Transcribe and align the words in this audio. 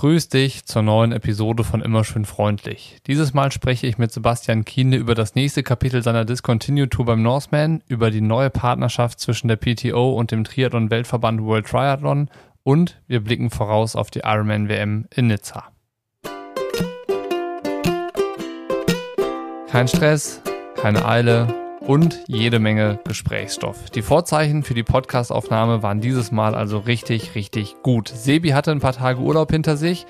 Grüß 0.00 0.30
dich 0.30 0.64
zur 0.64 0.80
neuen 0.80 1.12
Episode 1.12 1.62
von 1.62 1.82
Immer 1.82 2.04
schön 2.04 2.24
freundlich. 2.24 2.96
Dieses 3.06 3.34
Mal 3.34 3.52
spreche 3.52 3.86
ich 3.86 3.98
mit 3.98 4.10
Sebastian 4.10 4.64
Kiene 4.64 4.96
über 4.96 5.14
das 5.14 5.34
nächste 5.34 5.62
Kapitel 5.62 6.02
seiner 6.02 6.24
Discontinued 6.24 6.90
Tour 6.90 7.04
beim 7.04 7.20
Norseman, 7.20 7.82
über 7.86 8.10
die 8.10 8.22
neue 8.22 8.48
Partnerschaft 8.48 9.20
zwischen 9.20 9.48
der 9.48 9.56
PTO 9.56 10.14
und 10.14 10.30
dem 10.30 10.42
Triathlon-Weltverband 10.44 11.42
World 11.42 11.66
Triathlon 11.66 12.30
und 12.62 12.98
wir 13.08 13.22
blicken 13.22 13.50
voraus 13.50 13.94
auf 13.94 14.10
die 14.10 14.20
Ironman 14.20 14.70
WM 14.70 15.04
in 15.14 15.26
Nizza. 15.26 15.64
Kein 19.68 19.86
Stress, 19.86 20.40
keine 20.76 21.04
Eile 21.04 21.59
und 21.80 22.20
jede 22.26 22.58
Menge 22.58 22.98
Gesprächsstoff. 23.04 23.90
Die 23.90 24.02
Vorzeichen 24.02 24.62
für 24.62 24.74
die 24.74 24.82
Podcastaufnahme 24.82 25.82
waren 25.82 26.00
dieses 26.00 26.30
Mal 26.30 26.54
also 26.54 26.78
richtig, 26.78 27.34
richtig 27.34 27.76
gut. 27.82 28.08
Sebi 28.08 28.50
hatte 28.50 28.70
ein 28.70 28.80
paar 28.80 28.92
Tage 28.92 29.20
Urlaub 29.20 29.50
hinter 29.50 29.76
sich 29.76 30.06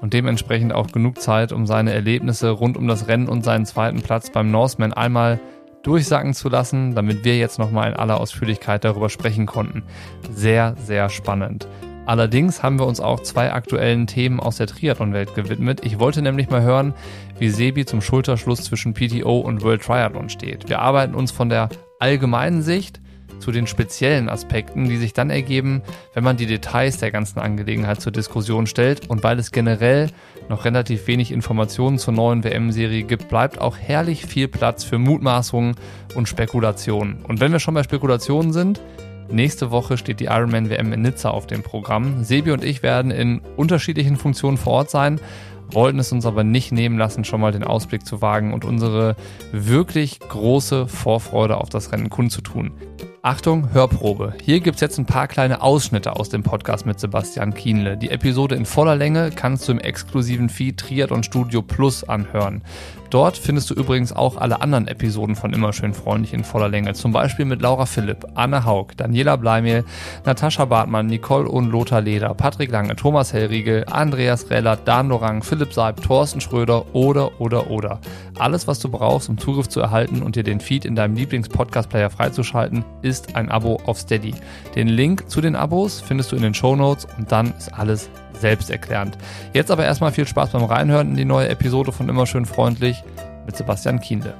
und 0.00 0.12
dementsprechend 0.12 0.72
auch 0.72 0.88
genug 0.88 1.20
Zeit, 1.20 1.52
um 1.52 1.66
seine 1.66 1.92
Erlebnisse 1.92 2.50
rund 2.50 2.76
um 2.76 2.86
das 2.86 3.08
Rennen 3.08 3.28
und 3.28 3.44
seinen 3.44 3.66
zweiten 3.66 4.02
Platz 4.02 4.30
beim 4.30 4.50
Norseman 4.50 4.92
einmal 4.92 5.40
durchsacken 5.82 6.34
zu 6.34 6.48
lassen, 6.48 6.94
damit 6.94 7.24
wir 7.24 7.36
jetzt 7.36 7.58
nochmal 7.58 7.90
in 7.90 7.96
aller 7.96 8.20
Ausführlichkeit 8.20 8.84
darüber 8.84 9.10
sprechen 9.10 9.46
konnten. 9.46 9.82
Sehr, 10.30 10.74
sehr 10.78 11.10
spannend. 11.10 11.68
Allerdings 12.06 12.62
haben 12.62 12.78
wir 12.78 12.86
uns 12.86 13.00
auch 13.00 13.20
zwei 13.20 13.52
aktuellen 13.52 14.06
Themen 14.06 14.38
aus 14.38 14.58
der 14.58 14.66
Triathlon-Welt 14.66 15.34
gewidmet. 15.34 15.84
Ich 15.84 15.98
wollte 15.98 16.20
nämlich 16.20 16.50
mal 16.50 16.62
hören, 16.62 16.92
wie 17.38 17.48
Sebi 17.48 17.86
zum 17.86 18.02
Schulterschluss 18.02 18.64
zwischen 18.64 18.92
PTO 18.92 19.38
und 19.38 19.62
World 19.62 19.82
Triathlon 19.82 20.28
steht. 20.28 20.68
Wir 20.68 20.80
arbeiten 20.80 21.14
uns 21.14 21.32
von 21.32 21.48
der 21.48 21.70
allgemeinen 22.00 22.60
Sicht 22.60 23.00
zu 23.38 23.52
den 23.52 23.66
speziellen 23.66 24.28
Aspekten, 24.28 24.88
die 24.88 24.98
sich 24.98 25.12
dann 25.12 25.30
ergeben, 25.30 25.82
wenn 26.12 26.24
man 26.24 26.36
die 26.36 26.46
Details 26.46 26.98
der 26.98 27.10
ganzen 27.10 27.38
Angelegenheit 27.38 28.00
zur 28.00 28.12
Diskussion 28.12 28.66
stellt. 28.66 29.08
Und 29.08 29.22
weil 29.22 29.38
es 29.38 29.50
generell 29.50 30.10
noch 30.48 30.66
relativ 30.66 31.06
wenig 31.06 31.32
Informationen 31.32 31.98
zur 31.98 32.12
neuen 32.12 32.44
WM-Serie 32.44 33.02
gibt, 33.04 33.28
bleibt 33.28 33.60
auch 33.60 33.78
herrlich 33.78 34.26
viel 34.26 34.48
Platz 34.48 34.84
für 34.84 34.98
Mutmaßungen 34.98 35.74
und 36.14 36.28
Spekulationen. 36.28 37.24
Und 37.24 37.40
wenn 37.40 37.52
wir 37.52 37.60
schon 37.60 37.74
bei 37.74 37.82
Spekulationen 37.82 38.52
sind, 38.52 38.80
Nächste 39.30 39.70
Woche 39.70 39.96
steht 39.96 40.20
die 40.20 40.26
Ironman 40.26 40.70
WM 40.70 40.92
in 40.92 41.02
Nizza 41.02 41.30
auf 41.30 41.46
dem 41.46 41.62
Programm. 41.62 42.24
Sebi 42.24 42.52
und 42.52 42.62
ich 42.62 42.82
werden 42.82 43.10
in 43.10 43.40
unterschiedlichen 43.56 44.16
Funktionen 44.16 44.56
vor 44.56 44.74
Ort 44.74 44.90
sein, 44.90 45.20
wollten 45.70 45.98
es 45.98 46.12
uns 46.12 46.26
aber 46.26 46.44
nicht 46.44 46.72
nehmen 46.72 46.98
lassen, 46.98 47.24
schon 47.24 47.40
mal 47.40 47.52
den 47.52 47.64
Ausblick 47.64 48.06
zu 48.06 48.22
wagen 48.22 48.52
und 48.52 48.64
unsere 48.64 49.16
wirklich 49.52 50.20
große 50.20 50.88
Vorfreude 50.88 51.56
auf 51.56 51.68
das 51.68 51.92
Rennen 51.92 52.10
kundzutun. 52.10 52.72
Achtung, 53.26 53.72
Hörprobe. 53.72 54.34
Hier 54.42 54.60
gibt's 54.60 54.82
jetzt 54.82 54.98
ein 54.98 55.06
paar 55.06 55.28
kleine 55.28 55.62
Ausschnitte 55.62 56.14
aus 56.14 56.28
dem 56.28 56.42
Podcast 56.42 56.84
mit 56.84 57.00
Sebastian 57.00 57.54
Kienle. 57.54 57.96
Die 57.96 58.10
Episode 58.10 58.54
in 58.54 58.66
voller 58.66 58.96
Länge 58.96 59.30
kannst 59.30 59.66
du 59.66 59.72
im 59.72 59.78
exklusiven 59.78 60.50
Feed 60.50 60.76
Triathlon 60.76 61.22
Studio 61.22 61.62
Plus 61.62 62.04
anhören. 62.04 62.60
Dort 63.08 63.38
findest 63.38 63.70
du 63.70 63.74
übrigens 63.74 64.12
auch 64.12 64.36
alle 64.36 64.60
anderen 64.60 64.88
Episoden 64.88 65.36
von 65.36 65.54
Immer 65.54 65.72
schön 65.72 65.94
freundlich 65.94 66.34
in 66.34 66.44
voller 66.44 66.68
Länge. 66.68 66.92
Zum 66.94 67.12
Beispiel 67.12 67.44
mit 67.46 67.62
Laura 67.62 67.86
Philipp, 67.86 68.26
Anne 68.34 68.66
Haug, 68.66 68.88
Daniela 68.96 69.36
Bleimehl, 69.36 69.84
Natascha 70.26 70.64
Bartmann, 70.66 71.06
Nicole 71.06 71.48
und 71.48 71.70
Lothar 71.70 72.00
Leder, 72.02 72.34
Patrick 72.34 72.70
Lange, 72.72 72.94
Thomas 72.96 73.32
Hellriegel, 73.32 73.84
Andreas 73.90 74.50
Reller, 74.50 74.76
Dan 74.76 75.08
Lorang, 75.08 75.42
Philipp 75.54 75.72
Seib, 75.72 76.02
Thorsten 76.02 76.40
Schröder 76.40 76.96
oder, 76.96 77.40
oder, 77.40 77.70
oder. 77.70 78.00
Alles, 78.40 78.66
was 78.66 78.80
du 78.80 78.88
brauchst, 78.88 79.28
um 79.28 79.38
Zugriff 79.38 79.68
zu 79.68 79.78
erhalten 79.78 80.20
und 80.20 80.34
dir 80.34 80.42
den 80.42 80.58
Feed 80.58 80.84
in 80.84 80.96
deinem 80.96 81.14
Lieblings-Podcast-Player 81.14 82.10
freizuschalten, 82.10 82.84
ist 83.02 83.36
ein 83.36 83.52
Abo 83.52 83.80
auf 83.86 84.00
Steady. 84.00 84.34
Den 84.74 84.88
Link 84.88 85.30
zu 85.30 85.40
den 85.40 85.54
Abos 85.54 86.00
findest 86.00 86.32
du 86.32 86.36
in 86.36 86.42
den 86.42 86.54
Show 86.54 86.74
Notes 86.74 87.06
und 87.16 87.30
dann 87.30 87.54
ist 87.56 87.72
alles 87.72 88.10
selbsterklärend. 88.32 89.16
Jetzt 89.52 89.70
aber 89.70 89.84
erstmal 89.84 90.10
viel 90.10 90.26
Spaß 90.26 90.50
beim 90.50 90.64
Reinhören 90.64 91.10
in 91.10 91.16
die 91.16 91.24
neue 91.24 91.48
Episode 91.48 91.92
von 91.92 92.08
Immer 92.08 92.26
schön 92.26 92.46
freundlich 92.46 93.04
mit 93.46 93.56
Sebastian 93.56 94.00
Kienle. 94.00 94.34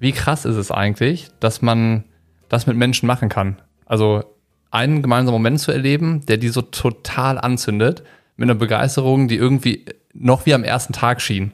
Wie 0.00 0.10
krass 0.10 0.44
ist 0.44 0.56
es 0.56 0.72
eigentlich, 0.72 1.28
dass 1.38 1.62
man 1.62 2.02
das 2.48 2.66
mit 2.66 2.76
Menschen 2.76 3.06
machen 3.06 3.28
kann? 3.28 3.62
Also 3.84 4.24
einen 4.70 5.02
gemeinsamen 5.02 5.34
Moment 5.34 5.60
zu 5.60 5.72
erleben, 5.72 6.24
der 6.26 6.36
die 6.36 6.48
so 6.48 6.62
total 6.62 7.38
anzündet, 7.38 8.02
mit 8.36 8.50
einer 8.50 8.58
Begeisterung, 8.58 9.28
die 9.28 9.36
irgendwie 9.36 9.86
noch 10.12 10.46
wie 10.46 10.54
am 10.54 10.64
ersten 10.64 10.92
Tag 10.92 11.20
schien. 11.20 11.52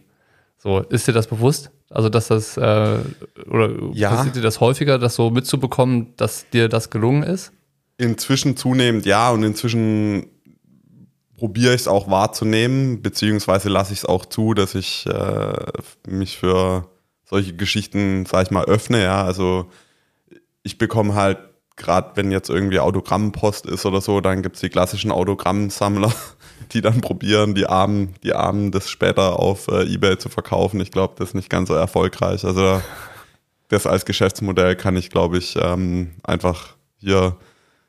So, 0.59 0.81
ist 0.81 1.07
dir 1.07 1.13
das 1.13 1.27
bewusst? 1.27 1.71
Also, 1.91 2.09
dass 2.09 2.29
das, 2.29 2.57
äh, 2.57 2.99
oder 3.49 3.71
ja. 3.93 4.11
passiert 4.11 4.37
dir 4.37 4.43
das 4.43 4.61
häufiger, 4.61 4.99
das 4.99 5.15
so 5.15 5.31
mitzubekommen, 5.31 6.15
dass 6.17 6.49
dir 6.51 6.69
das 6.69 6.91
gelungen 6.91 7.23
ist? 7.23 7.53
Inzwischen 7.99 8.57
zunehmend 8.57 9.05
ja 9.05 9.31
und 9.31 9.43
inzwischen 9.43 10.27
probiere 11.37 11.75
ich 11.75 11.83
es 11.83 11.89
auch 11.89 12.09
wahrzunehmen, 12.11 13.03
beziehungsweise 13.03 13.69
lasse 13.69 13.93
ich 13.93 14.01
es 14.01 14.05
auch 14.05 14.25
zu, 14.25 14.55
dass 14.55 14.75
ich 14.75 15.07
äh, 15.07 15.53
mich 16.09 16.39
für 16.39 16.89
solche 17.25 17.55
Geschichten, 17.55 18.27
sag 18.27 18.45
ich 18.45 18.51
mal, 18.51 18.65
öffne. 18.65 19.03
Ja, 19.03 19.25
also 19.25 19.71
ich 20.63 20.79
bekomme 20.79 21.15
halt, 21.15 21.39
gerade 21.77 22.13
wenn 22.15 22.31
jetzt 22.31 22.51
irgendwie 22.51 22.81
Autogrammpost 22.81 23.67
ist 23.67 23.87
oder 23.87 24.01
so, 24.01 24.21
dann 24.21 24.43
gibt 24.43 24.57
es 24.57 24.61
die 24.61 24.69
klassischen 24.69 25.11
Autogrammsammler, 25.11 26.13
die 26.73 26.81
dann 26.81 27.01
probieren, 27.01 27.55
die 27.55 27.67
Armen, 27.67 28.15
die 28.23 28.35
Armen 28.35 28.71
das 28.71 28.89
später 28.89 29.39
auf 29.39 29.69
äh, 29.69 29.85
Ebay 29.93 30.19
zu 30.19 30.29
verkaufen. 30.29 30.81
Ich 30.81 30.91
glaube, 30.91 31.15
das 31.19 31.31
ist 31.31 31.35
nicht 31.35 31.51
ganz 31.51 31.69
so 31.69 31.75
erfolgreich. 31.75 32.45
Also 32.45 32.81
das 33.69 33.87
als 33.87 34.05
Geschäftsmodell 34.05 34.77
kann 34.77 34.97
ich, 34.97 35.11
glaube 35.11 35.39
ich, 35.39 35.57
ähm, 35.57 36.13
einfach 36.23 36.75
hier 36.99 37.37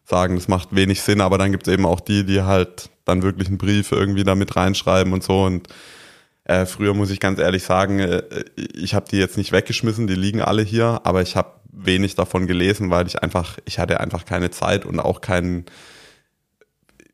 sagen, 0.06 0.36
das 0.36 0.48
macht 0.48 0.76
wenig 0.76 1.02
Sinn, 1.02 1.22
aber 1.22 1.38
dann 1.38 1.52
gibt 1.52 1.68
es 1.68 1.74
eben 1.74 1.86
auch 1.86 2.00
die, 2.00 2.26
die 2.26 2.42
halt 2.42 2.90
dann 3.06 3.22
wirklich 3.22 3.48
einen 3.48 3.58
Brief 3.58 3.92
irgendwie 3.92 4.24
da 4.24 4.36
mit 4.36 4.56
reinschreiben 4.56 5.14
und 5.14 5.24
so. 5.24 5.44
Und 5.44 5.68
äh, 6.46 6.66
früher 6.66 6.94
muss 6.94 7.10
ich 7.10 7.20
ganz 7.20 7.40
ehrlich 7.40 7.64
sagen, 7.64 8.00
äh, 8.00 8.24
ich 8.56 8.96
habe 8.96 9.06
die 9.10 9.18
jetzt 9.18 9.38
nicht 9.38 9.52
weggeschmissen, 9.52 10.08
die 10.08 10.16
liegen 10.16 10.42
alle 10.42 10.62
hier, 10.62 11.02
aber 11.04 11.22
ich 11.22 11.36
habe 11.36 11.53
wenig 11.86 12.16
davon 12.16 12.48
gelesen, 12.48 12.90
weil 12.90 13.08
ich 13.08 13.22
einfach, 13.22 13.58
ich 13.66 13.80
hatte 13.80 14.00
einfach 14.00 14.26
keine 14.26 14.52
Zeit 14.52 14.86
und 14.86 15.00
auch 15.00 15.22
keinen, 15.22 15.66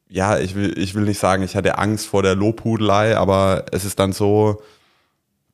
ja, 0.09 0.37
ich 0.39 0.55
will, 0.55 0.77
ich 0.77 0.95
will 0.95 1.03
nicht 1.03 1.19
sagen, 1.19 1.43
ich 1.43 1.55
hatte 1.55 1.77
Angst 1.77 2.07
vor 2.07 2.23
der 2.23 2.35
Lobhudelei, 2.35 3.17
aber 3.17 3.65
es 3.71 3.85
ist 3.85 3.99
dann 3.99 4.13
so, 4.13 4.61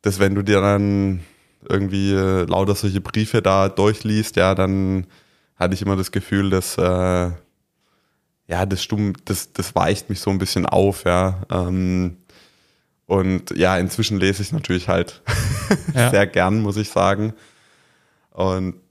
dass 0.02 0.20
wenn 0.20 0.36
du 0.36 0.44
dir 0.44 0.62
dann 0.62 1.22
irgendwie 1.68 2.14
äh, 2.14 2.44
lauter 2.46 2.76
solche 2.76 3.02
Briefe 3.02 3.42
da 3.42 3.70
durchliest, 3.70 4.36
ja, 4.36 4.56
dann 4.56 5.08
hatte 5.56 5.74
ich 5.74 5.82
immer 5.82 5.96
das 5.96 6.12
Gefühl, 6.12 6.50
dass 6.50 6.78
äh, 6.78 7.32
ja, 8.48 8.66
das 8.66 8.84
stumm, 8.84 9.14
das, 9.26 9.54
das 9.54 9.76
weicht 9.76 10.10
mich 10.10 10.20
so 10.20 10.30
ein 10.30 10.38
bisschen 10.38 10.66
auf, 10.66 11.06
ja. 11.06 11.42
Ähm, 11.52 12.18
und 13.08 13.52
ja, 13.56 13.78
inzwischen 13.78 14.20
lese 14.20 14.42
ich 14.42 14.52
natürlich 14.52 14.88
halt 14.88 15.22
ja. 15.94 16.10
sehr 16.10 16.28
gern, 16.28 16.62
muss 16.62 16.78
ich 16.78 16.90
sagen. 16.90 17.34
Und 18.36 18.82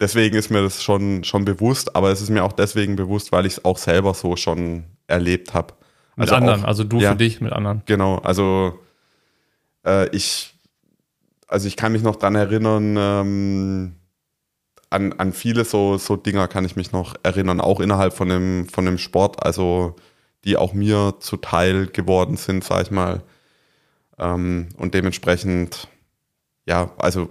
deswegen 0.00 0.34
ist 0.34 0.50
mir 0.50 0.62
das 0.62 0.82
schon, 0.82 1.24
schon 1.24 1.44
bewusst, 1.44 1.94
aber 1.94 2.10
es 2.10 2.22
ist 2.22 2.30
mir 2.30 2.42
auch 2.42 2.54
deswegen 2.54 2.96
bewusst, 2.96 3.30
weil 3.30 3.44
ich 3.44 3.52
es 3.54 3.64
auch 3.66 3.76
selber 3.76 4.14
so 4.14 4.34
schon 4.34 4.84
erlebt 5.06 5.52
habe. 5.52 5.74
Mit 6.16 6.30
also 6.30 6.36
anderen, 6.36 6.62
auch, 6.64 6.68
also 6.68 6.82
du 6.84 6.98
ja, 6.98 7.10
für 7.10 7.18
dich 7.18 7.42
mit 7.42 7.52
anderen. 7.52 7.82
Genau, 7.84 8.16
also 8.18 8.78
äh, 9.84 10.08
ich, 10.16 10.54
also 11.48 11.68
ich 11.68 11.76
kann 11.76 11.92
mich 11.92 12.02
noch 12.02 12.16
dran 12.16 12.34
erinnern, 12.34 12.96
ähm, 12.98 13.96
an, 14.88 15.12
an 15.18 15.34
viele 15.34 15.66
so, 15.66 15.98
so 15.98 16.16
Dinger 16.16 16.48
kann 16.48 16.64
ich 16.64 16.74
mich 16.74 16.92
noch 16.92 17.14
erinnern, 17.22 17.60
auch 17.60 17.78
innerhalb 17.78 18.14
von 18.14 18.30
dem, 18.30 18.68
von 18.70 18.86
dem 18.86 18.96
Sport, 18.96 19.44
also 19.44 19.96
die 20.44 20.56
auch 20.56 20.72
mir 20.72 21.16
zuteil 21.20 21.88
geworden 21.88 22.38
sind, 22.38 22.64
sag 22.64 22.84
ich 22.84 22.90
mal. 22.90 23.22
Ähm, 24.18 24.70
und 24.78 24.94
dementsprechend, 24.94 25.88
ja, 26.64 26.90
also 26.96 27.28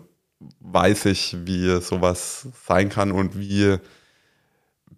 weiß 0.59 1.05
ich, 1.05 1.37
wie 1.45 1.81
sowas 1.81 2.47
sein 2.65 2.89
kann 2.89 3.11
und 3.11 3.37
wie 3.37 3.77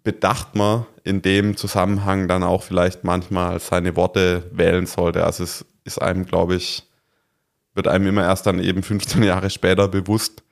bedacht 0.02 0.54
man 0.54 0.86
in 1.02 1.22
dem 1.22 1.56
Zusammenhang 1.56 2.28
dann 2.28 2.42
auch 2.42 2.62
vielleicht 2.62 3.04
manchmal 3.04 3.58
seine 3.58 3.96
Worte 3.96 4.48
wählen 4.52 4.86
sollte. 4.86 5.24
Also 5.24 5.44
es 5.44 5.64
ist 5.84 6.00
einem, 6.00 6.26
glaube 6.26 6.56
ich, 6.56 6.84
wird 7.74 7.88
einem 7.88 8.06
immer 8.06 8.22
erst 8.22 8.46
dann 8.46 8.60
eben 8.60 8.82
15 8.82 9.22
Jahre 9.22 9.50
später 9.50 9.88
bewusst, 9.88 10.42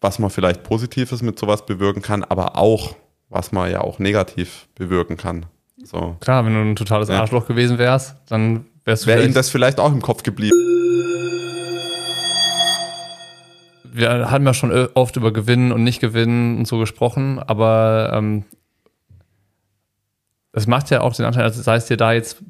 was 0.00 0.18
man 0.18 0.30
vielleicht 0.30 0.62
Positives 0.62 1.22
mit 1.22 1.38
sowas 1.38 1.66
bewirken 1.66 2.02
kann, 2.02 2.24
aber 2.24 2.56
auch, 2.56 2.96
was 3.28 3.52
man 3.52 3.70
ja 3.70 3.82
auch 3.82 3.98
negativ 3.98 4.68
bewirken 4.74 5.16
kann. 5.16 5.46
So. 5.84 6.16
Klar, 6.20 6.44
wenn 6.46 6.54
du 6.54 6.60
ein 6.60 6.76
totales 6.76 7.10
Arschloch 7.10 7.46
gewesen 7.46 7.78
wärst, 7.78 8.16
dann 8.28 8.66
wärst 8.84 9.04
du. 9.04 9.08
Wäre 9.08 9.24
ihm 9.24 9.34
das 9.34 9.50
vielleicht 9.50 9.80
auch 9.80 9.92
im 9.92 10.00
Kopf 10.00 10.22
geblieben. 10.22 10.56
Wir 13.94 14.30
haben 14.30 14.46
ja 14.46 14.54
schon 14.54 14.72
oft 14.94 15.16
über 15.16 15.32
Gewinnen 15.32 15.70
und 15.70 15.84
Nicht-Gewinnen 15.84 16.58
und 16.58 16.66
so 16.66 16.78
gesprochen, 16.78 17.38
aber 17.38 18.12
ähm, 18.14 18.44
das 20.52 20.66
macht 20.66 20.90
ja 20.90 21.02
auch 21.02 21.14
den 21.14 21.26
Anteil, 21.26 21.44
als 21.44 21.56
sei 21.56 21.76
es 21.76 21.86
dir 21.86 21.96
da 21.96 22.12
jetzt 22.12 22.42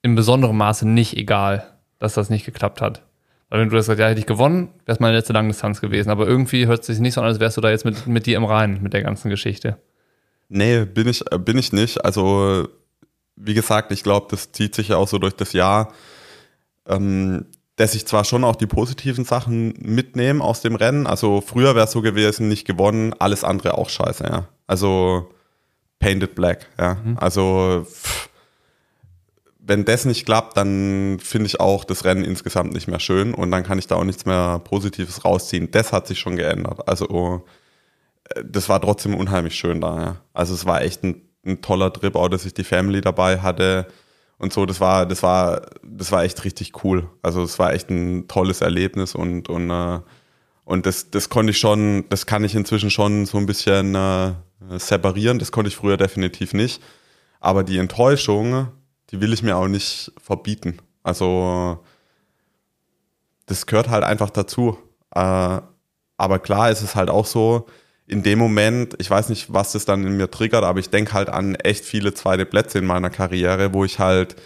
in 0.00 0.14
besonderem 0.14 0.56
Maße 0.56 0.88
nicht 0.88 1.16
egal, 1.16 1.66
dass 1.98 2.14
das 2.14 2.30
nicht 2.30 2.44
geklappt 2.44 2.80
hat. 2.80 3.02
Weil 3.48 3.60
wenn 3.60 3.68
du 3.68 3.76
das 3.76 3.86
gesagt 3.86 4.00
ja, 4.00 4.08
hätte 4.08 4.20
ich 4.20 4.26
gewonnen, 4.26 4.68
wäre 4.84 4.94
es 4.94 5.00
meine 5.00 5.16
letzte 5.16 5.32
Langdistanz 5.32 5.80
gewesen. 5.80 6.10
Aber 6.10 6.26
irgendwie 6.26 6.66
hört 6.66 6.80
es 6.80 6.86
sich 6.86 6.98
nicht 6.98 7.14
so 7.14 7.20
an, 7.20 7.26
als 7.26 7.40
wärst 7.40 7.56
du 7.56 7.60
da 7.60 7.70
jetzt 7.70 7.84
mit, 7.84 8.06
mit 8.06 8.26
dir 8.26 8.36
im 8.36 8.44
Reinen, 8.44 8.82
mit 8.82 8.92
der 8.92 9.02
ganzen 9.02 9.30
Geschichte. 9.30 9.78
Nee, 10.48 10.84
bin 10.84 11.08
ich, 11.08 11.30
äh, 11.30 11.38
bin 11.38 11.56
ich 11.56 11.72
nicht. 11.72 12.04
Also, 12.04 12.68
wie 13.36 13.54
gesagt, 13.54 13.92
ich 13.92 14.02
glaube, 14.02 14.26
das 14.30 14.52
zieht 14.52 14.74
sich 14.74 14.88
ja 14.88 14.96
auch 14.96 15.08
so 15.08 15.18
durch 15.18 15.34
das 15.34 15.52
Jahr, 15.52 15.92
ähm, 16.86 17.46
dass 17.76 17.94
ich 17.94 18.06
zwar 18.06 18.24
schon 18.24 18.44
auch 18.44 18.56
die 18.56 18.66
positiven 18.66 19.24
Sachen 19.24 19.74
mitnehme 19.80 20.42
aus 20.42 20.60
dem 20.60 20.76
Rennen. 20.76 21.06
Also, 21.06 21.40
früher 21.40 21.74
wäre 21.74 21.86
es 21.86 21.92
so 21.92 22.02
gewesen, 22.02 22.48
nicht 22.48 22.66
gewonnen, 22.66 23.14
alles 23.18 23.44
andere 23.44 23.76
auch 23.78 23.88
scheiße, 23.88 24.24
ja. 24.24 24.48
Also, 24.66 25.30
painted 25.98 26.34
black, 26.34 26.68
ja. 26.78 26.94
Mhm. 26.94 27.18
Also, 27.18 27.86
pff, 27.88 28.28
wenn 29.66 29.84
das 29.84 30.04
nicht 30.04 30.26
klappt, 30.26 30.56
dann 30.56 31.18
finde 31.20 31.46
ich 31.46 31.58
auch 31.60 31.84
das 31.84 32.04
Rennen 32.04 32.24
insgesamt 32.24 32.74
nicht 32.74 32.86
mehr 32.86 33.00
schön 33.00 33.32
und 33.34 33.50
dann 33.50 33.62
kann 33.62 33.78
ich 33.78 33.86
da 33.86 33.96
auch 33.96 34.04
nichts 34.04 34.26
mehr 34.26 34.60
Positives 34.62 35.24
rausziehen. 35.24 35.70
Das 35.70 35.92
hat 35.92 36.06
sich 36.06 36.18
schon 36.18 36.36
geändert. 36.36 36.86
Also 36.86 37.44
äh, 38.34 38.42
das 38.44 38.68
war 38.68 38.80
trotzdem 38.80 39.14
unheimlich 39.14 39.54
schön 39.54 39.80
da. 39.80 40.00
Ja. 40.00 40.16
Also 40.34 40.54
es 40.54 40.66
war 40.66 40.82
echt 40.82 41.02
ein, 41.02 41.22
ein, 41.46 41.62
toller 41.62 41.92
Trip, 41.92 42.14
auch 42.14 42.28
dass 42.28 42.44
ich 42.44 42.54
die 42.54 42.64
Family 42.64 43.00
dabei 43.00 43.40
hatte 43.40 43.86
und 44.38 44.52
so. 44.52 44.66
Das 44.66 44.80
war, 44.80 45.06
das 45.06 45.22
war, 45.22 45.62
das 45.82 46.12
war 46.12 46.24
echt 46.24 46.44
richtig 46.44 46.84
cool. 46.84 47.08
Also 47.22 47.42
es 47.42 47.58
war 47.58 47.72
echt 47.72 47.90
ein 47.90 48.28
tolles 48.28 48.60
Erlebnis 48.60 49.14
und 49.14 49.48
und 49.48 49.70
äh, 49.70 50.00
und 50.64 50.86
das, 50.86 51.10
das 51.10 51.28
konnte 51.28 51.50
ich 51.50 51.58
schon, 51.58 52.04
das 52.08 52.26
kann 52.26 52.42
ich 52.44 52.54
inzwischen 52.54 52.90
schon 52.90 53.26
so 53.26 53.38
ein 53.38 53.46
bisschen 53.46 53.94
äh, 53.94 54.32
separieren. 54.78 55.38
Das 55.38 55.52
konnte 55.52 55.68
ich 55.68 55.76
früher 55.76 55.96
definitiv 55.96 56.54
nicht. 56.54 56.82
Aber 57.40 57.64
die 57.64 57.78
Enttäuschung, 57.78 58.68
die 59.10 59.20
will 59.20 59.32
ich 59.34 59.42
mir 59.42 59.56
auch 59.56 59.68
nicht 59.68 60.12
verbieten. 60.18 60.78
Also 61.02 61.84
das 63.44 63.66
gehört 63.66 63.90
halt 63.90 64.04
einfach 64.04 64.30
dazu. 64.30 64.78
Äh, 65.14 65.60
aber 66.16 66.38
klar 66.38 66.70
ist 66.70 66.80
es 66.80 66.94
halt 66.94 67.10
auch 67.10 67.26
so, 67.26 67.66
in 68.06 68.22
dem 68.22 68.38
Moment, 68.38 68.94
ich 68.98 69.10
weiß 69.10 69.30
nicht, 69.30 69.52
was 69.52 69.72
das 69.72 69.84
dann 69.84 70.06
in 70.06 70.16
mir 70.16 70.30
triggert, 70.30 70.64
aber 70.64 70.78
ich 70.78 70.90
denke 70.90 71.12
halt 71.14 71.28
an 71.28 71.54
echt 71.54 71.84
viele 71.84 72.12
zweite 72.12 72.44
Plätze 72.44 72.78
in 72.78 72.86
meiner 72.86 73.10
Karriere, 73.10 73.72
wo 73.72 73.84
ich 73.84 73.98
halt 73.98 74.36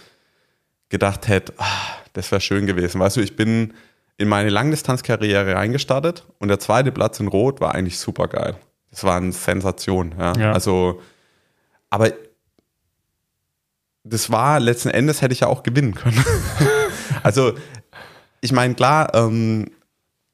gedacht 0.87 1.27
hätte, 1.27 1.53
ach, 1.57 1.97
das 2.13 2.31
wäre 2.31 2.41
schön 2.41 2.65
gewesen. 2.65 2.99
Weißt 2.99 3.17
du, 3.17 3.21
ich 3.21 3.35
bin 3.35 3.73
in 4.17 4.27
meine 4.27 4.49
Langdistanzkarriere 4.49 5.55
reingestartet 5.55 6.25
und 6.39 6.47
der 6.47 6.59
zweite 6.59 6.91
Platz 6.91 7.19
in 7.19 7.27
Rot 7.27 7.61
war 7.61 7.75
eigentlich 7.75 7.99
super 7.99 8.27
geil. 8.27 8.55
Das 8.91 9.03
war 9.03 9.17
eine 9.17 9.31
Sensation. 9.31 10.15
Ja. 10.17 10.33
ja. 10.33 10.51
Also, 10.51 11.01
aber 11.89 12.11
das 14.03 14.31
war 14.31 14.59
letzten 14.59 14.89
Endes 14.89 15.21
hätte 15.21 15.33
ich 15.33 15.41
ja 15.41 15.47
auch 15.47 15.63
gewinnen 15.63 15.93
können. 15.93 16.23
also, 17.23 17.53
ich 18.41 18.51
meine, 18.51 18.73
klar, 18.73 19.13
ähm, 19.13 19.71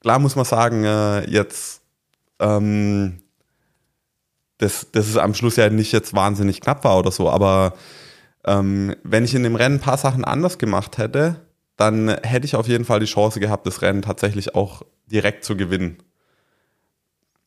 klar 0.01 0.19
muss 0.19 0.36
man 0.36 0.45
sagen, 0.45 0.83
äh, 0.83 1.30
jetzt, 1.30 1.81
ähm, 2.39 3.21
dass, 4.57 4.91
dass 4.91 5.07
es 5.07 5.17
am 5.17 5.33
Schluss 5.33 5.57
ja 5.57 5.69
nicht 5.69 5.91
jetzt 5.91 6.13
wahnsinnig 6.13 6.61
knapp 6.61 6.83
war 6.83 6.97
oder 6.97 7.11
so, 7.11 7.29
aber 7.29 7.73
ähm, 8.45 8.95
wenn 9.03 9.25
ich 9.25 9.35
in 9.35 9.43
dem 9.43 9.55
Rennen 9.55 9.77
ein 9.77 9.81
paar 9.81 9.97
Sachen 9.97 10.23
anders 10.23 10.57
gemacht 10.57 10.97
hätte, 10.97 11.41
dann 11.77 12.09
hätte 12.23 12.45
ich 12.45 12.55
auf 12.55 12.67
jeden 12.67 12.85
Fall 12.85 12.99
die 12.99 13.05
Chance 13.05 13.39
gehabt, 13.39 13.67
das 13.67 13.81
Rennen 13.81 14.01
tatsächlich 14.01 14.55
auch 14.55 14.83
direkt 15.07 15.43
zu 15.43 15.57
gewinnen. 15.57 15.97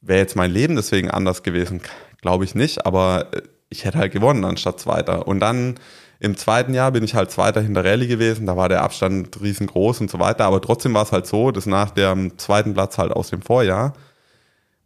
Wäre 0.00 0.20
jetzt 0.20 0.36
mein 0.36 0.50
Leben 0.50 0.76
deswegen 0.76 1.10
anders 1.10 1.42
gewesen, 1.42 1.80
glaube 2.20 2.44
ich 2.44 2.54
nicht, 2.54 2.84
aber 2.84 3.28
äh, 3.32 3.42
ich 3.70 3.84
hätte 3.84 3.98
halt 3.98 4.12
gewonnen 4.12 4.44
anstatt 4.44 4.80
Zweiter. 4.80 5.26
Und 5.26 5.40
dann 5.40 5.74
im 6.20 6.36
zweiten 6.36 6.74
Jahr 6.74 6.90
bin 6.90 7.04
ich 7.04 7.14
halt 7.14 7.30
Zweiter 7.30 7.60
hinter 7.60 7.84
Rallye 7.84 8.08
gewesen, 8.08 8.46
da 8.46 8.56
war 8.56 8.68
der 8.68 8.82
Abstand 8.82 9.40
riesengroß 9.40 10.00
und 10.00 10.10
so 10.10 10.18
weiter, 10.18 10.44
aber 10.44 10.60
trotzdem 10.60 10.94
war 10.94 11.04
es 11.04 11.12
halt 11.12 11.26
so, 11.26 11.50
dass 11.50 11.66
nach 11.66 11.90
dem 11.90 12.36
zweiten 12.38 12.74
Platz 12.74 12.98
halt 12.98 13.12
aus 13.12 13.30
dem 13.30 13.42
Vorjahr 13.42 13.92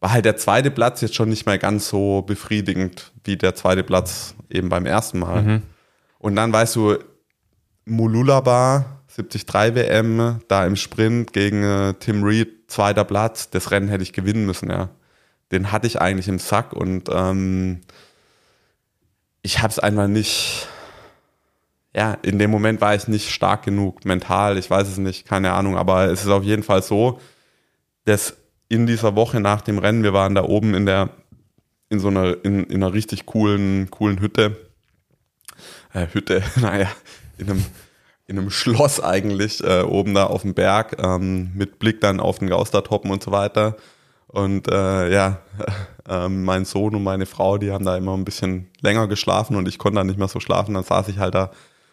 war 0.03 0.11
halt 0.11 0.25
der 0.25 0.37
zweite 0.37 0.73
Platz 0.73 1.01
jetzt 1.01 1.15
schon 1.15 1.29
nicht 1.29 1.47
mehr 1.47 1.59
ganz 1.59 1.89
so 1.89 2.23
befriedigend 2.23 3.13
wie 3.23 3.37
der 3.37 3.55
zweite 3.55 3.85
Platz 3.85 4.35
eben 4.51 4.69
beim 4.69 4.85
ersten 4.85 5.21
Mal. 5.21 5.43
Mhm. 5.43 5.63
Und 6.19 6.35
dann 6.35 6.53
weißt 6.53 6.75
du, 6.75 6.99
Mululaba, 7.85 8.85
73 9.15 9.77
WM, 9.77 10.41
da 10.49 10.67
im 10.67 10.75
Sprint 10.75 11.33
gegen 11.33 11.63
äh, 11.63 11.95
Tim 11.95 12.25
Reed, 12.25 12.69
zweiter 12.69 13.05
Platz, 13.05 13.51
das 13.51 13.71
Rennen 13.71 13.87
hätte 13.89 14.03
ich 14.03 14.13
gewinnen 14.13 14.45
müssen, 14.45 14.71
ja. 14.71 14.89
Den 15.53 15.71
hatte 15.71 15.87
ich 15.87 16.01
eigentlich 16.01 16.27
im 16.27 16.41
Sack 16.41 16.73
und 16.73 17.09
ähm, 17.09 17.83
ich 19.43 19.61
habe 19.61 19.69
es 19.69 19.79
einfach 19.79 20.09
nicht, 20.09 20.67
ja, 21.95 22.15
in 22.23 22.41
dem 22.41 22.51
Moment 22.51 22.81
war 22.81 22.97
ich 22.97 23.07
nicht 23.07 23.31
stark 23.31 23.65
genug 23.65 24.05
mental, 24.05 24.59
ich 24.59 24.69
weiß 24.69 24.89
es 24.89 24.99
nicht, 24.99 25.29
keine 25.29 25.53
Ahnung, 25.53 25.77
aber 25.77 26.07
es 26.07 26.23
ist 26.23 26.31
auf 26.31 26.43
jeden 26.43 26.65
Fall 26.65 26.83
so, 26.83 27.21
dass 28.05 28.42
in 28.73 28.87
dieser 28.87 29.15
Woche 29.17 29.39
nach 29.39 29.61
dem 29.61 29.77
Rennen, 29.77 30.03
wir 30.03 30.15
waren 30.15 30.35
da 30.35 30.45
oben 30.45 30.73
in 30.73 30.87
der, 30.87 31.11
in 31.91 32.01
so 32.01 32.09
einer, 32.09 32.43
in, 32.43 32.65
in 32.65 32.83
einer 32.83 32.95
richtig 32.95 33.27
coolen, 33.27 33.91
coolen 33.91 34.19
Hütte, 34.19 34.57
äh, 35.93 36.07
Hütte, 36.11 36.43
naja, 36.57 36.89
in 37.37 37.51
einem, 37.51 37.65
in 38.27 38.39
einem 38.39 38.49
Schloss 38.49 38.99
eigentlich, 38.99 39.63
äh, 39.63 39.83
oben 39.83 40.15
da 40.15 40.25
auf 40.25 40.41
dem 40.41 40.55
Berg, 40.55 40.97
ähm, 40.99 41.53
mit 41.55 41.81
Blick 41.81 42.01
dann 42.01 42.19
auf 42.19 42.39
den 42.39 42.49
Gaustertoppen 42.49 43.11
und 43.11 43.23
so 43.23 43.31
weiter. 43.31 43.77
Und 44.27 44.69
äh, 44.69 45.13
ja, 45.13 45.43
äh, 46.09 46.31
mein 46.31 46.65
Sohn 46.65 46.95
und 46.95 47.03
meine 47.03 47.27
Frau, 47.27 47.59
die 47.59 47.73
haben 47.73 47.85
da 47.85 47.95
immer 47.99 48.17
ein 48.17 48.25
bisschen 48.25 48.71
länger 48.81 49.07
geschlafen 49.07 49.55
und 49.57 49.69
ich 49.69 49.79
konnte 49.79 49.99
dann 49.99 50.07
nicht 50.07 50.19
mehr 50.19 50.29
so 50.29 50.41
schlafen. 50.41 50.73
Dann 50.73 50.85
saß 50.85 51.09
ich 51.09 51.19
halt 51.19 51.35
da 51.35 51.51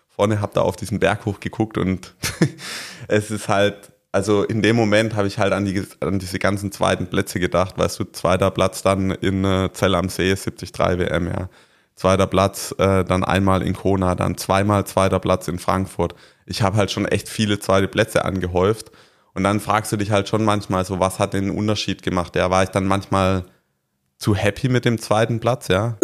vorne, 0.08 0.40
habe 0.40 0.54
da 0.56 0.62
auf 0.62 0.78
diesen 0.78 1.00
Berg 1.00 1.26
hochgeguckt 1.26 1.78
und 1.78 2.16
es 3.10 3.32
ist 3.32 3.50
halt, 3.50 3.92
also 4.12 4.44
in 4.44 4.62
dem 4.62 4.76
Moment 4.76 5.16
habe 5.16 5.28
ich 5.28 5.38
halt 5.38 5.54
an, 5.54 5.66
die, 5.66 5.84
an 6.00 6.20
diese 6.20 6.40
ganzen 6.40 6.72
zweiten 6.72 7.08
Plätze 7.08 7.40
gedacht, 7.40 7.78
weißt 7.78 8.00
du, 8.00 8.06
zweiter 8.06 8.52
Platz 8.52 8.82
dann 8.82 9.12
in 9.12 9.46
äh, 9.46 9.70
Zell 9.74 9.96
am 9.96 10.10
See, 10.10 10.34
73 10.34 10.72
WM, 10.78 11.28
ja. 11.28 11.50
Zweiter 11.96 12.28
Platz, 12.28 12.74
äh, 12.78 13.04
dann 13.04 13.26
einmal 13.26 13.62
in 13.62 13.74
Kona, 13.74 14.16
dann 14.16 14.38
zweimal 14.38 14.86
zweiter 14.88 15.20
Platz 15.20 15.50
in 15.50 15.60
Frankfurt. 15.60 16.16
Ich 16.46 16.62
habe 16.62 16.78
halt 16.78 16.92
schon 16.92 17.06
echt 17.06 17.28
viele 17.28 17.60
zweite 17.60 17.90
Plätze 17.90 18.24
angehäuft. 18.24 18.92
Und 19.34 19.44
dann 19.44 19.60
fragst 19.60 19.92
du 19.92 19.98
dich 19.98 20.10
halt 20.10 20.30
schon 20.30 20.46
manchmal 20.46 20.86
so, 20.86 21.00
was 21.00 21.20
hat 21.20 21.34
den 21.34 21.50
Unterschied 21.50 22.02
gemacht? 22.02 22.36
Ja, 22.38 22.50
war 22.50 22.64
ich 22.64 22.70
dann 22.70 22.88
manchmal 22.88 23.46
zu 24.18 24.34
happy 24.34 24.70
mit 24.70 24.86
dem 24.86 24.98
zweiten 24.98 25.42
Platz, 25.42 25.68
ja? 25.68 25.98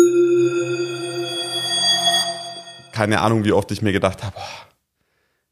keine 2.96 3.20
Ahnung, 3.20 3.44
wie 3.44 3.52
oft 3.52 3.70
ich 3.72 3.82
mir 3.82 3.92
gedacht 3.92 4.24
habe, 4.24 4.36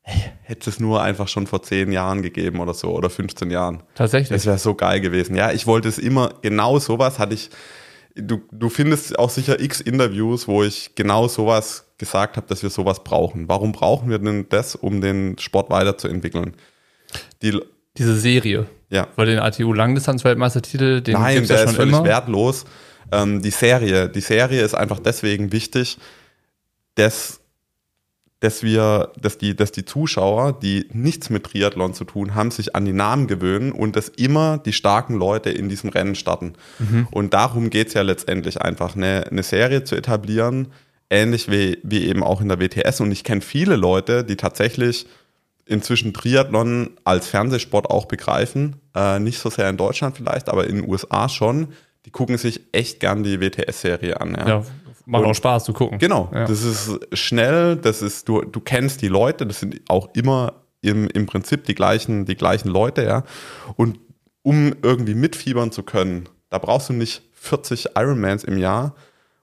hätte 0.04 0.70
es 0.70 0.80
nur 0.80 1.02
einfach 1.02 1.28
schon 1.28 1.48
vor 1.48 1.64
zehn 1.64 1.92
Jahren 1.92 2.22
gegeben 2.22 2.60
oder 2.60 2.74
so 2.74 2.90
oder 2.90 3.10
15 3.10 3.50
Jahren. 3.50 3.84
Tatsächlich. 3.96 4.30
Das 4.30 4.46
wäre 4.46 4.58
so 4.58 4.76
geil 4.76 5.00
gewesen. 5.02 5.36
Ja, 5.36 5.52
ich 5.52 5.66
wollte 5.66 5.88
es 5.88 5.98
immer, 5.98 6.34
genau 6.42 6.80
sowas 6.80 7.20
hatte 7.20 7.34
ich. 7.34 7.50
Du, 8.16 8.42
du 8.52 8.70
findest 8.70 9.18
auch 9.18 9.30
sicher 9.32 9.60
x 9.60 9.82
Interviews, 9.82 10.48
wo 10.48 10.64
ich 10.64 10.94
genau 10.94 11.28
sowas 11.28 11.86
gesagt 11.98 12.38
habe, 12.38 12.46
dass 12.48 12.62
wir 12.62 12.70
sowas 12.70 13.04
brauchen. 13.04 13.48
Warum 13.48 13.72
brauchen 13.72 14.10
wir 14.10 14.20
denn 14.20 14.46
das, 14.50 14.76
um 14.76 15.02
den 15.02 15.38
Sport 15.40 15.72
weiterzuentwickeln? 15.72 16.54
Die, 17.42 17.60
Diese 17.98 18.16
Serie. 18.16 18.68
Ja. 18.90 19.08
Weil 19.16 19.28
den 19.28 19.40
ATU 19.40 19.74
Langdistanz-Weltmeistertitel, 19.74 21.02
den 21.02 21.14
Nein, 21.14 21.48
der 21.48 21.58
ja 21.58 21.64
ist 21.64 21.76
völlig 21.76 21.94
immer. 21.94 22.04
wertlos. 22.04 22.66
Ähm, 23.12 23.42
die 23.42 23.50
Serie, 23.50 24.10
die 24.10 24.22
Serie 24.22 24.62
ist 24.62 24.76
einfach 24.76 25.00
deswegen 25.00 25.52
wichtig, 25.52 25.98
dass, 26.96 27.40
dass 28.44 28.62
wir, 28.62 29.14
dass 29.18 29.38
die, 29.38 29.56
dass 29.56 29.72
die 29.72 29.86
Zuschauer, 29.86 30.60
die 30.60 30.90
nichts 30.92 31.30
mit 31.30 31.46
Triathlon 31.46 31.94
zu 31.94 32.04
tun 32.04 32.36
haben, 32.36 32.52
sich 32.52 32.76
an 32.76 32.84
die 32.84 32.92
Namen 32.92 33.28
gewöhnen 33.28 33.72
und 33.72 33.96
dass 33.96 34.10
immer 34.10 34.58
die 34.58 34.74
starken 34.74 35.16
Leute 35.16 35.50
in 35.50 35.70
diesem 35.70 35.90
Rennen 35.90 36.14
starten. 36.14 36.56
Mhm. 36.78 37.08
Und 37.10 37.34
darum 37.34 37.70
geht 37.70 37.88
es 37.88 37.94
ja 37.94 38.02
letztendlich 38.02 38.62
einfach, 38.62 38.98
eine, 38.98 39.28
eine 39.32 39.44
Serie 39.44 39.86
zu 39.86 39.96
etablieren, 39.96 40.68
ähnlich 41.10 41.50
wie, 41.50 41.78
wie 41.84 42.06
eben 42.06 42.22
auch 42.22 42.42
in 42.42 42.50
der 42.50 42.60
WTS. 42.60 43.00
Und 43.00 43.14
ich 43.14 43.24
kenne 43.24 43.40
viele 43.40 43.78
Leute, 43.78 44.26
die 44.26 44.36
tatsächlich 44.36 45.08
inzwischen 45.66 46.14
Triathlon 46.14 46.90
als 47.06 47.28
Fernsehsport 47.28 47.90
auch 47.90 48.08
begreifen. 48.08 48.76
Äh, 48.94 49.20
nicht 49.20 49.40
so 49.40 49.50
sehr 49.50 49.70
in 49.70 49.78
Deutschland 49.78 50.18
vielleicht, 50.18 50.50
aber 50.50 50.68
in 50.68 50.82
den 50.82 50.90
USA 50.90 51.30
schon. 51.30 51.70
Die 52.06 52.12
gucken 52.12 52.38
sich 52.38 52.60
echt 52.74 53.00
gern 53.00 53.24
die 53.24 53.40
WTS-Serie 53.40 54.20
an. 54.20 54.36
Ja. 54.38 54.48
ja. 54.48 54.64
Macht 55.06 55.24
und, 55.24 55.32
auch 55.32 55.36
Spaß 55.36 55.66
zu 55.66 55.74
gucken. 55.74 56.00
Genau. 56.00 56.30
Ja. 56.34 56.46
Das 56.46 56.64
ist 56.64 57.00
schnell, 57.14 57.76
das 57.76 58.02
ist, 58.02 58.30
du, 58.30 58.42
du 58.42 58.60
kennst 58.60 59.02
die 59.02 59.08
Leute, 59.08 59.46
das 59.46 59.60
sind 59.60 59.82
auch 59.90 60.10
immer 60.14 60.54
im, 60.82 61.08
im 61.10 61.26
Prinzip 61.26 61.66
die 61.66 61.76
gleichen, 61.76 62.26
die 62.26 62.36
gleichen 62.36 62.70
Leute, 62.70 63.04
ja. 63.04 63.24
Und 63.76 64.00
um 64.44 64.76
irgendwie 64.82 65.16
mitfiebern 65.16 65.72
zu 65.72 65.84
können, 65.84 66.30
da 66.50 66.58
brauchst 66.58 66.90
du 66.90 66.94
nicht 66.94 67.24
40 67.34 67.96
Ironmans 67.96 68.44
im 68.44 68.58
Jahr, 68.58 68.96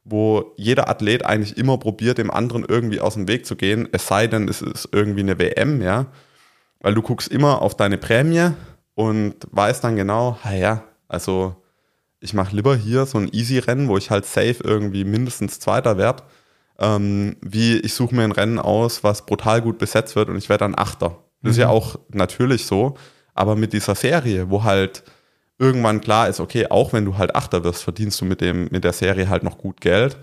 wo 0.05 0.53
jeder 0.57 0.89
Athlet 0.89 1.25
eigentlich 1.25 1.57
immer 1.57 1.79
probiert, 1.79 2.19
dem 2.19 2.31
anderen 2.31 2.65
irgendwie 2.67 3.01
aus 3.01 3.15
dem 3.15 3.29
Weg 3.29 3.47
zu 3.47 3.57
gehen, 3.57 3.89
es 3.93 4.07
sei 4.07 4.27
denn, 4.27 4.49
es 4.49 4.63
ist 4.63 4.89
irgendwie 4.93 5.21
eine 5.21 5.39
WM, 5.39 5.83
ja. 5.83 6.07
Weil 6.81 6.95
du 6.95 7.03
guckst 7.03 7.29
immer 7.29 7.61
auf 7.61 7.77
deine 7.77 7.99
Prämie 7.99 8.53
und 8.95 9.35
weißt 9.51 9.85
dann 9.85 9.97
genau, 9.97 10.39
ja, 10.51 10.85
also 11.09 11.57
ich 12.21 12.35
mache 12.35 12.55
lieber 12.55 12.77
hier 12.77 13.07
so 13.07 13.19
ein 13.19 13.33
Easy-Rennen, 13.33 13.89
wo 13.89 13.97
ich 13.97 14.11
halt 14.11 14.27
safe 14.27 14.57
irgendwie 14.63 15.05
mindestens 15.05 15.59
Zweiter 15.59 15.97
werde, 15.97 16.23
ähm, 16.79 17.37
wie 17.41 17.79
ich 17.79 17.95
suche 17.95 18.15
mir 18.15 18.25
ein 18.25 18.33
Rennen 18.33 18.59
aus, 18.59 19.03
was 19.03 19.27
brutal 19.27 19.63
gut 19.63 19.79
besetzt 19.79 20.17
wird 20.17 20.29
und 20.29 20.37
ich 20.37 20.49
werde 20.49 20.65
dann 20.65 20.75
Achter. 20.77 21.19
Das 21.43 21.43
mhm. 21.43 21.51
ist 21.51 21.57
ja 21.57 21.67
mhm. 21.67 21.73
auch 21.73 21.99
natürlich 22.11 22.67
so, 22.67 22.97
aber 23.35 23.57
mit 23.57 23.73
dieser 23.73 23.95
Serie, 23.95 24.51
wo 24.51 24.65
halt 24.65 25.03
irgendwann 25.59 26.01
klar 26.01 26.29
ist, 26.29 26.41
okay, 26.41 26.67
auch 26.69 26.93
wenn 26.93 27.05
du 27.05 27.19
halt 27.19 27.35
Achter 27.35 27.65
wirst, 27.65 27.83
verdienst 27.83 28.21
du 28.21 28.25
mit, 28.25 28.41
dem, 28.41 28.69
mit 28.71 28.85
der 28.85 28.93
Serie 28.93 29.29
halt 29.29 29.43
noch 29.43 29.59
gut 29.59 29.81
Geld 29.81 30.19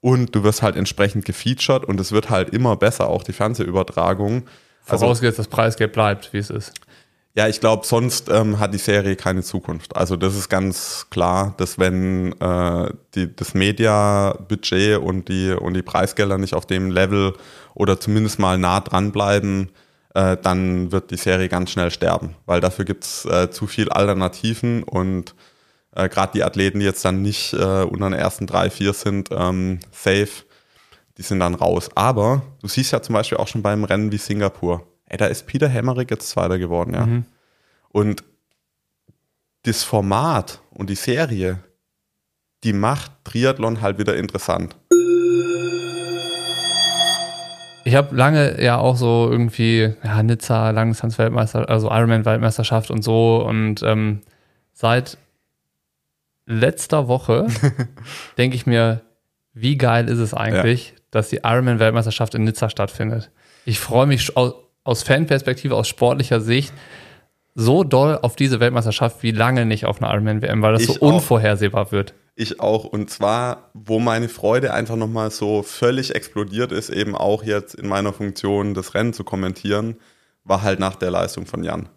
und 0.00 0.34
du 0.34 0.44
wirst 0.44 0.62
halt 0.62 0.76
entsprechend 0.76 1.24
gefeatured 1.24 1.84
und 1.84 2.00
es 2.00 2.12
wird 2.12 2.30
halt 2.30 2.50
immer 2.50 2.76
besser, 2.76 3.08
auch 3.08 3.22
die 3.22 3.32
Fernsehübertragung. 3.32 4.46
Also 4.86 5.04
Vorausgesetzt, 5.04 5.38
das 5.38 5.48
Preisgeld 5.48 5.92
bleibt, 5.92 6.32
wie 6.32 6.38
es 6.38 6.50
ist. 6.50 6.72
Ja, 7.36 7.46
ich 7.46 7.60
glaube, 7.60 7.86
sonst 7.86 8.28
ähm, 8.28 8.58
hat 8.58 8.74
die 8.74 8.78
Serie 8.78 9.14
keine 9.14 9.42
Zukunft. 9.44 9.94
Also 9.94 10.16
das 10.16 10.34
ist 10.34 10.48
ganz 10.48 11.06
klar, 11.10 11.54
dass 11.58 11.78
wenn 11.78 12.32
äh, 12.40 12.92
die, 13.14 13.34
das 13.34 13.54
Media-Budget 13.54 14.98
und 14.98 15.28
die, 15.28 15.52
und 15.52 15.74
die 15.74 15.82
Preisgelder 15.82 16.38
nicht 16.38 16.54
auf 16.54 16.66
dem 16.66 16.90
Level 16.90 17.34
oder 17.74 18.00
zumindest 18.00 18.40
mal 18.40 18.58
nah 18.58 18.80
dran 18.80 19.12
bleiben, 19.12 19.70
äh, 20.14 20.36
dann 20.42 20.90
wird 20.90 21.12
die 21.12 21.16
Serie 21.16 21.48
ganz 21.48 21.70
schnell 21.70 21.92
sterben, 21.92 22.34
weil 22.46 22.60
dafür 22.60 22.84
gibt 22.84 23.04
es 23.04 23.24
äh, 23.26 23.48
zu 23.48 23.68
viel 23.68 23.90
Alternativen 23.90 24.82
und 24.82 25.36
äh, 25.94 26.08
gerade 26.08 26.32
die 26.32 26.42
Athleten, 26.42 26.80
die 26.80 26.86
jetzt 26.86 27.04
dann 27.04 27.22
nicht 27.22 27.52
äh, 27.52 27.84
unter 27.84 28.10
den 28.10 28.14
ersten 28.14 28.48
drei, 28.48 28.70
vier 28.70 28.92
sind, 28.92 29.28
ähm, 29.30 29.78
safe, 29.92 30.44
die 31.16 31.22
sind 31.22 31.38
dann 31.38 31.54
raus. 31.54 31.90
Aber 31.94 32.42
du 32.60 32.66
siehst 32.66 32.92
ja 32.92 33.02
zum 33.02 33.12
Beispiel 33.12 33.38
auch 33.38 33.46
schon 33.46 33.62
beim 33.62 33.84
Rennen 33.84 34.10
wie 34.10 34.18
Singapur 34.18 34.89
ey, 35.10 35.18
da 35.18 35.26
ist 35.26 35.46
Peter 35.46 35.68
Hemmerich 35.68 36.08
jetzt 36.10 36.30
Zweiter 36.30 36.58
geworden, 36.58 36.94
ja. 36.94 37.04
Mhm. 37.04 37.24
Und 37.90 38.24
das 39.64 39.82
Format 39.82 40.62
und 40.70 40.88
die 40.88 40.94
Serie, 40.94 41.58
die 42.64 42.72
macht 42.72 43.12
Triathlon 43.24 43.82
halt 43.82 43.98
wieder 43.98 44.16
interessant. 44.16 44.76
Ich 47.84 47.94
habe 47.94 48.14
lange 48.14 48.62
ja 48.62 48.78
auch 48.78 48.96
so 48.96 49.28
irgendwie, 49.30 49.94
ja, 50.04 50.22
Nizza, 50.22 50.70
Langdistanz-Weltmeister, 50.70 51.68
also 51.68 51.88
Ironman-Weltmeisterschaft 51.90 52.90
und 52.90 53.02
so. 53.02 53.44
Und 53.44 53.82
ähm, 53.82 54.20
seit 54.72 55.18
letzter 56.46 57.08
Woche 57.08 57.46
denke 58.38 58.56
ich 58.56 58.66
mir, 58.66 59.00
wie 59.54 59.76
geil 59.76 60.08
ist 60.08 60.18
es 60.18 60.34
eigentlich, 60.34 60.90
ja. 60.90 60.96
dass 61.10 61.30
die 61.30 61.40
Ironman-Weltmeisterschaft 61.42 62.34
in 62.34 62.44
Nizza 62.44 62.70
stattfindet. 62.70 63.30
Ich 63.64 63.80
freue 63.80 64.06
mich 64.06 64.36
aus 64.84 65.02
Fanperspektive, 65.02 65.76
aus 65.76 65.88
sportlicher 65.88 66.40
Sicht 66.40 66.72
so 67.54 67.84
doll 67.84 68.18
auf 68.22 68.36
diese 68.36 68.60
Weltmeisterschaft 68.60 69.22
wie 69.22 69.32
lange 69.32 69.66
nicht 69.66 69.84
auf 69.84 70.00
einer 70.00 70.12
Ironman-WM, 70.12 70.62
weil 70.62 70.72
das 70.72 70.82
ich 70.82 70.88
so 70.88 71.00
unvorhersehbar 71.00 71.86
auch. 71.86 71.92
wird. 71.92 72.14
Ich 72.36 72.60
auch. 72.60 72.84
Und 72.84 73.10
zwar, 73.10 73.70
wo 73.74 73.98
meine 73.98 74.28
Freude 74.28 74.72
einfach 74.72 74.96
nochmal 74.96 75.30
so 75.30 75.62
völlig 75.62 76.14
explodiert 76.14 76.72
ist, 76.72 76.88
eben 76.88 77.14
auch 77.14 77.42
jetzt 77.42 77.74
in 77.74 77.88
meiner 77.88 78.12
Funktion 78.12 78.74
das 78.74 78.94
Rennen 78.94 79.12
zu 79.12 79.24
kommentieren, 79.24 79.96
war 80.44 80.62
halt 80.62 80.80
nach 80.80 80.94
der 80.94 81.10
Leistung 81.10 81.46
von 81.46 81.62
Jan. 81.62 81.88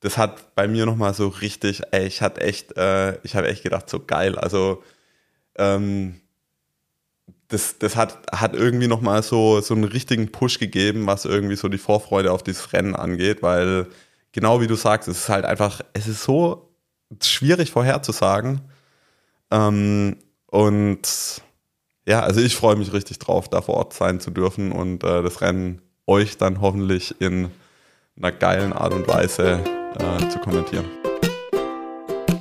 Das 0.00 0.16
hat 0.16 0.54
bei 0.54 0.68
mir 0.68 0.86
nochmal 0.86 1.12
so 1.12 1.26
richtig, 1.26 1.82
ey, 1.90 2.06
ich 2.06 2.22
hatte 2.22 2.40
echt, 2.40 2.76
äh, 2.76 3.18
ich 3.24 3.34
habe 3.34 3.48
echt 3.48 3.64
gedacht, 3.64 3.90
so 3.90 3.98
geil. 3.98 4.38
Also, 4.38 4.82
ähm, 5.56 6.20
das, 7.48 7.78
das 7.78 7.96
hat, 7.96 8.18
hat 8.30 8.54
irgendwie 8.54 8.88
nochmal 8.88 9.22
so, 9.22 9.60
so 9.60 9.74
einen 9.74 9.84
richtigen 9.84 10.30
Push 10.30 10.58
gegeben, 10.58 11.06
was 11.06 11.24
irgendwie 11.24 11.56
so 11.56 11.68
die 11.68 11.78
Vorfreude 11.78 12.30
auf 12.32 12.42
dieses 12.42 12.72
Rennen 12.72 12.94
angeht, 12.94 13.42
weil 13.42 13.86
genau 14.32 14.60
wie 14.60 14.66
du 14.66 14.74
sagst, 14.74 15.08
es 15.08 15.20
ist 15.20 15.28
halt 15.28 15.46
einfach, 15.46 15.80
es 15.94 16.06
ist 16.06 16.22
so 16.22 16.70
schwierig 17.22 17.70
vorherzusagen. 17.70 18.60
Ähm, 19.50 20.16
und 20.46 21.42
ja, 22.06 22.20
also 22.20 22.40
ich 22.40 22.56
freue 22.56 22.76
mich 22.76 22.92
richtig 22.92 23.18
drauf, 23.18 23.48
da 23.48 23.62
vor 23.62 23.76
Ort 23.76 23.94
sein 23.94 24.20
zu 24.20 24.30
dürfen 24.30 24.72
und 24.72 25.02
äh, 25.04 25.22
das 25.22 25.40
Rennen 25.40 25.80
euch 26.06 26.36
dann 26.36 26.60
hoffentlich 26.60 27.18
in 27.20 27.50
einer 28.16 28.32
geilen 28.32 28.72
Art 28.72 28.92
und 28.92 29.08
Weise 29.08 29.60
äh, 29.98 30.28
zu 30.28 30.38
kommentieren. 30.38 30.86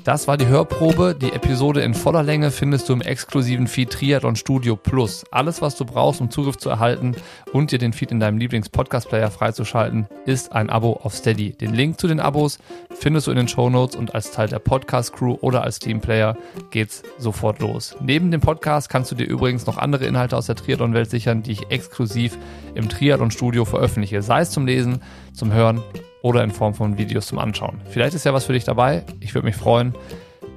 Das 0.07 0.25
war 0.25 0.37
die 0.37 0.47
Hörprobe. 0.47 1.17
Die 1.21 1.33
Episode 1.33 1.81
in 1.81 1.93
voller 1.93 2.23
Länge 2.23 2.49
findest 2.49 2.87
du 2.87 2.93
im 2.93 3.01
exklusiven 3.01 3.67
Feed 3.67 3.89
Triathlon 3.89 4.37
Studio 4.37 4.77
Plus. 4.77 5.25
Alles, 5.31 5.61
was 5.61 5.75
du 5.75 5.83
brauchst, 5.83 6.21
um 6.21 6.31
Zugriff 6.31 6.55
zu 6.55 6.69
erhalten 6.69 7.13
und 7.51 7.73
dir 7.73 7.77
den 7.77 7.91
Feed 7.91 8.11
in 8.11 8.21
deinem 8.21 8.37
Lieblings-Podcast-Player 8.37 9.29
freizuschalten, 9.29 10.07
ist 10.25 10.53
ein 10.53 10.69
Abo 10.69 11.01
auf 11.03 11.13
Steady. 11.13 11.51
Den 11.51 11.73
Link 11.73 11.99
zu 11.99 12.07
den 12.07 12.21
Abos 12.21 12.57
findest 12.89 13.27
du 13.27 13.31
in 13.31 13.37
den 13.37 13.49
Show 13.49 13.69
Notes 13.69 13.97
und 13.97 14.15
als 14.15 14.31
Teil 14.31 14.47
der 14.47 14.59
Podcast-Crew 14.59 15.39
oder 15.41 15.63
als 15.63 15.79
Teamplayer 15.79 16.37
geht's 16.71 17.03
sofort 17.17 17.59
los. 17.59 17.97
Neben 17.99 18.31
dem 18.31 18.39
Podcast 18.39 18.87
kannst 18.87 19.11
du 19.11 19.15
dir 19.15 19.25
übrigens 19.25 19.65
noch 19.65 19.77
andere 19.77 20.05
Inhalte 20.05 20.37
aus 20.37 20.45
der 20.45 20.55
Triathlon-Welt 20.55 21.09
sichern, 21.09 21.43
die 21.43 21.51
ich 21.51 21.69
exklusiv 21.69 22.37
im 22.75 22.87
Triathlon 22.87 23.29
Studio 23.29 23.65
veröffentliche. 23.65 24.21
Sei 24.21 24.39
es 24.39 24.51
zum 24.51 24.65
Lesen, 24.65 25.01
zum 25.33 25.51
Hören 25.51 25.83
oder 26.27 26.43
in 26.43 26.51
Form 26.51 26.73
von 26.73 26.97
Videos 26.97 27.27
zum 27.27 27.39
Anschauen. 27.39 27.79
Vielleicht 27.89 28.13
ist 28.13 28.25
ja 28.25 28.33
was 28.33 28.43
für 28.43 28.53
dich 28.53 28.65
dabei. 28.65 29.03
Ich 29.21 29.33
würde 29.33 29.45
mich 29.45 29.55
freuen. 29.55 29.95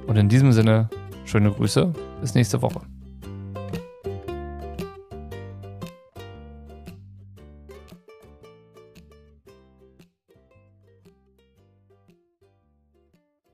Und 0.05 0.17
in 0.17 0.27
diesem 0.27 0.51
Sinne, 0.51 0.89
schöne 1.23 1.49
Grüße. 1.49 1.93
Bis 2.19 2.35
nächste 2.35 2.61
Woche. 2.61 2.90